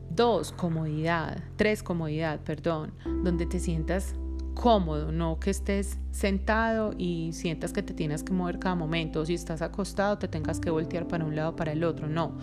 Dos, 0.10 0.52
comodidad. 0.52 1.44
Tres, 1.56 1.84
comodidad, 1.84 2.40
perdón, 2.42 2.94
donde 3.24 3.46
te 3.46 3.60
sientas 3.60 4.16
cómodo, 4.54 5.12
no 5.12 5.40
que 5.40 5.50
estés 5.50 5.98
sentado 6.12 6.94
y 6.98 7.32
sientas 7.34 7.74
que 7.74 7.84
te 7.84 7.94
tienes 7.94 8.24
que 8.24 8.32
mover 8.32 8.58
cada 8.58 8.76
momento, 8.76 9.26
si 9.26 9.34
estás 9.34 9.62
acostado 9.62 10.18
te 10.18 10.30
tengas 10.30 10.62
que 10.62 10.70
voltear 10.70 11.10
para 11.10 11.26
un 11.26 11.36
lado 11.36 11.58
para 11.58 11.74
el 11.74 11.84
otro, 11.84 12.08
no 12.08 12.38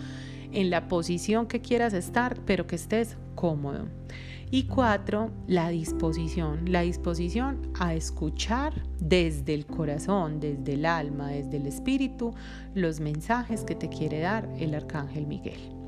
en 0.53 0.69
la 0.69 0.87
posición 0.87 1.47
que 1.47 1.61
quieras 1.61 1.93
estar, 1.93 2.39
pero 2.45 2.67
que 2.67 2.75
estés 2.75 3.17
cómodo. 3.35 3.87
Y 4.51 4.67
cuatro, 4.67 5.31
la 5.47 5.69
disposición, 5.69 6.71
la 6.71 6.81
disposición 6.81 7.71
a 7.79 7.95
escuchar 7.95 8.83
desde 8.99 9.55
el 9.55 9.65
corazón, 9.65 10.39
desde 10.39 10.73
el 10.73 10.85
alma, 10.85 11.29
desde 11.29 11.57
el 11.57 11.65
espíritu, 11.65 12.35
los 12.75 12.99
mensajes 12.99 13.63
que 13.63 13.73
te 13.73 13.89
quiere 13.89 14.19
dar 14.19 14.47
el 14.59 14.75
arcángel 14.75 15.25
Miguel. 15.25 15.82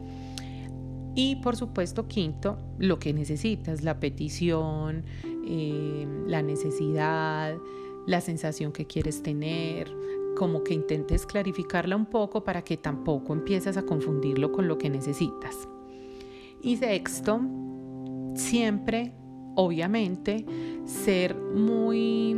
Y 1.15 1.37
por 1.37 1.55
supuesto, 1.55 2.07
quinto, 2.07 2.57
lo 2.77 2.99
que 2.99 3.13
necesitas, 3.13 3.83
la 3.83 3.99
petición, 4.01 5.05
eh, 5.47 6.05
la 6.27 6.41
necesidad, 6.41 7.57
la 8.05 8.19
sensación 8.19 8.73
que 8.73 8.85
quieres 8.85 9.23
tener, 9.23 9.89
como 10.35 10.63
que 10.63 10.73
intentes 10.73 11.25
clarificarla 11.25 11.95
un 11.95 12.05
poco 12.05 12.43
para 12.43 12.63
que 12.63 12.75
tampoco 12.75 13.33
empieces 13.33 13.77
a 13.77 13.83
confundirlo 13.83 14.51
con 14.51 14.67
lo 14.67 14.77
que 14.77 14.89
necesitas. 14.89 15.69
Y 16.61 16.75
sexto, 16.75 17.39
siempre, 18.35 19.13
obviamente, 19.55 20.45
ser 20.85 21.35
muy, 21.35 22.35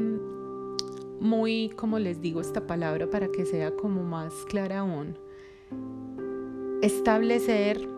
muy, 1.20 1.70
como 1.76 1.98
les 1.98 2.22
digo 2.22 2.42
esta 2.42 2.68
palabra 2.68 3.10
para 3.10 3.30
que 3.30 3.46
sea 3.46 3.76
como 3.76 4.04
más 4.04 4.34
clara 4.48 4.80
aún, 4.80 5.18
establecer 6.84 7.97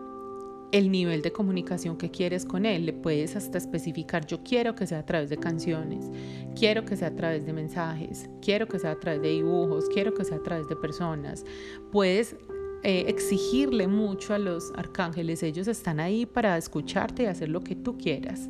el 0.72 0.90
nivel 0.90 1.22
de 1.22 1.32
comunicación 1.32 1.96
que 1.96 2.10
quieres 2.10 2.44
con 2.44 2.66
él. 2.66 2.86
Le 2.86 2.92
puedes 2.92 3.36
hasta 3.36 3.58
especificar, 3.58 4.26
yo 4.26 4.42
quiero 4.42 4.74
que 4.74 4.86
sea 4.86 5.00
a 5.00 5.06
través 5.06 5.30
de 5.30 5.36
canciones, 5.36 6.10
quiero 6.54 6.84
que 6.84 6.96
sea 6.96 7.08
a 7.08 7.16
través 7.16 7.46
de 7.46 7.52
mensajes, 7.52 8.28
quiero 8.40 8.66
que 8.68 8.78
sea 8.78 8.92
a 8.92 9.00
través 9.00 9.22
de 9.22 9.28
dibujos, 9.28 9.88
quiero 9.92 10.14
que 10.14 10.24
sea 10.24 10.38
a 10.38 10.42
través 10.42 10.68
de 10.68 10.76
personas. 10.76 11.44
Puedes 11.90 12.36
eh, 12.82 13.04
exigirle 13.08 13.86
mucho 13.86 14.34
a 14.34 14.38
los 14.38 14.72
arcángeles, 14.76 15.42
ellos 15.42 15.68
están 15.68 16.00
ahí 16.00 16.26
para 16.26 16.56
escucharte 16.56 17.24
y 17.24 17.26
hacer 17.26 17.48
lo 17.48 17.62
que 17.62 17.76
tú 17.76 17.98
quieras. 17.98 18.48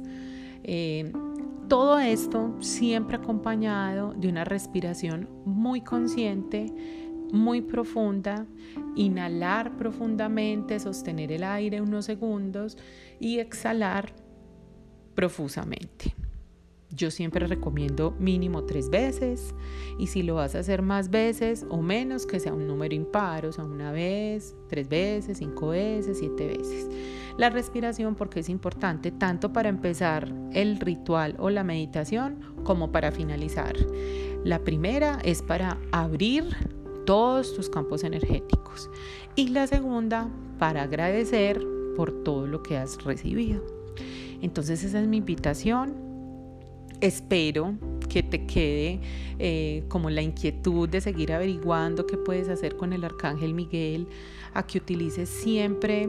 Eh, 0.62 1.12
todo 1.68 2.00
esto 2.00 2.56
siempre 2.58 3.16
acompañado 3.16 4.12
de 4.12 4.28
una 4.28 4.44
respiración 4.44 5.28
muy 5.44 5.80
consciente, 5.82 6.66
muy 7.32 7.60
profunda, 7.60 8.46
inhalar 8.96 9.76
profundamente, 9.76 10.80
sostener 10.80 11.32
el 11.32 11.44
aire 11.44 11.80
unos 11.80 12.04
segundos 12.04 12.76
y 13.18 13.38
exhalar 13.38 14.12
profusamente. 15.14 16.14
Yo 16.92 17.12
siempre 17.12 17.46
recomiendo 17.46 18.16
mínimo 18.18 18.64
tres 18.64 18.90
veces 18.90 19.54
y 19.96 20.08
si 20.08 20.24
lo 20.24 20.34
vas 20.34 20.56
a 20.56 20.58
hacer 20.58 20.82
más 20.82 21.10
veces 21.10 21.64
o 21.68 21.82
menos, 21.82 22.26
que 22.26 22.40
sea 22.40 22.52
un 22.52 22.66
número 22.66 22.94
impar, 22.94 23.46
o 23.46 23.52
sea, 23.52 23.64
una 23.64 23.92
vez, 23.92 24.56
tres 24.68 24.88
veces, 24.88 25.38
cinco 25.38 25.68
veces, 25.68 26.18
siete 26.18 26.48
veces. 26.48 26.88
La 27.38 27.48
respiración 27.48 28.16
porque 28.16 28.40
es 28.40 28.48
importante 28.48 29.12
tanto 29.12 29.52
para 29.52 29.68
empezar 29.68 30.34
el 30.52 30.80
ritual 30.80 31.36
o 31.38 31.48
la 31.48 31.62
meditación 31.62 32.40
como 32.64 32.90
para 32.90 33.12
finalizar. 33.12 33.76
La 34.44 34.58
primera 34.64 35.20
es 35.22 35.42
para 35.42 35.78
abrir 35.92 36.79
todos 37.04 37.54
tus 37.54 37.68
campos 37.68 38.04
energéticos 38.04 38.90
y 39.36 39.48
la 39.48 39.66
segunda 39.66 40.28
para 40.58 40.82
agradecer 40.82 41.62
por 41.96 42.24
todo 42.24 42.46
lo 42.46 42.62
que 42.62 42.76
has 42.76 43.02
recibido. 43.04 43.62
Entonces 44.42 44.84
esa 44.84 45.00
es 45.00 45.06
mi 45.06 45.18
invitación 45.18 46.10
espero 47.00 47.74
que 48.08 48.22
te 48.22 48.46
quede 48.46 49.00
eh, 49.38 49.84
como 49.88 50.10
la 50.10 50.22
inquietud 50.22 50.88
de 50.88 51.00
seguir 51.00 51.32
averiguando 51.32 52.06
qué 52.06 52.16
puedes 52.16 52.48
hacer 52.48 52.76
con 52.76 52.92
el 52.92 53.04
arcángel 53.04 53.54
Miguel, 53.54 54.06
a 54.52 54.66
que 54.66 54.78
utilices 54.78 55.28
siempre 55.28 56.08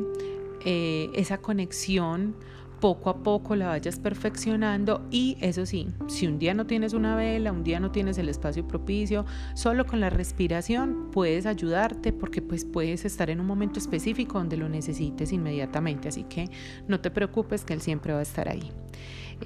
eh, 0.65 1.09
esa 1.13 1.39
conexión 1.39 2.35
poco 2.81 3.11
a 3.11 3.23
poco 3.23 3.55
la 3.55 3.67
vayas 3.67 3.99
perfeccionando 3.99 5.07
y 5.11 5.37
eso 5.39 5.65
sí, 5.65 5.87
si 6.07 6.27
un 6.27 6.39
día 6.39 6.53
no 6.53 6.65
tienes 6.65 6.93
una 6.93 7.15
vela, 7.15 7.51
un 7.51 7.63
día 7.63 7.79
no 7.79 7.91
tienes 7.91 8.17
el 8.17 8.27
espacio 8.27 8.67
propicio, 8.67 9.25
solo 9.53 9.85
con 9.85 10.01
la 10.01 10.09
respiración 10.09 11.11
puedes 11.11 11.45
ayudarte 11.45 12.11
porque 12.11 12.41
pues 12.41 12.65
puedes 12.65 13.05
estar 13.05 13.29
en 13.29 13.39
un 13.39 13.45
momento 13.45 13.79
específico 13.79 14.39
donde 14.39 14.57
lo 14.57 14.67
necesites 14.67 15.31
inmediatamente, 15.31 16.09
así 16.09 16.23
que 16.23 16.49
no 16.87 16.99
te 16.99 17.11
preocupes 17.11 17.63
que 17.63 17.73
él 17.73 17.81
siempre 17.81 18.13
va 18.13 18.19
a 18.19 18.23
estar 18.23 18.49
ahí. 18.49 18.71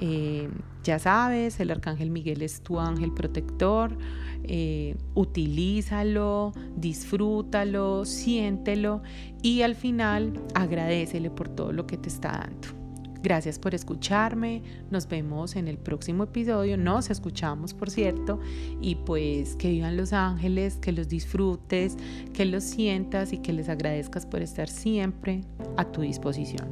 Eh, 0.02 0.50
ya 0.84 1.00
sabes, 1.00 1.60
el 1.60 1.72
arcángel 1.72 2.10
Miguel 2.12 2.42
es 2.42 2.62
tu 2.62 2.80
ángel 2.80 3.14
protector. 3.14 3.98
Eh, 4.44 4.96
utilízalo, 5.16 6.52
disfrútalo, 6.76 8.06
siéntelo 8.06 9.02
y 9.42 9.62
al 9.62 9.76
final 9.76 10.34
agradecele 10.54 11.32
por 11.32 11.50
todo 11.50 11.72
lo 11.72 11.88
que 11.88 11.98
te 11.98 12.10
está 12.10 12.32
dando. 12.32 12.85
Gracias 13.26 13.58
por 13.58 13.74
escucharme, 13.74 14.62
nos 14.92 15.08
vemos 15.08 15.56
en 15.56 15.68
el 15.68 15.80
próximo 15.80 16.26
episodio, 16.26 16.78
nos 16.78 17.10
escuchamos 17.10 17.74
por 17.74 17.90
cierto, 17.90 18.40
y 18.82 18.94
pues 18.94 19.56
que 19.56 19.72
vivan 19.72 19.98
los 19.98 20.14
ángeles, 20.14 20.76
que 20.76 20.92
los 20.92 21.08
disfrutes, 21.08 21.98
que 22.36 22.46
los 22.46 22.64
sientas 22.64 23.34
y 23.34 23.40
que 23.40 23.52
les 23.52 23.68
agradezcas 23.68 24.28
por 24.28 24.44
estar 24.44 24.70
siempre 24.70 25.42
a 25.76 25.86
tu 25.86 26.02
disposición. 26.02 26.70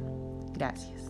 Gracias. 0.52 1.03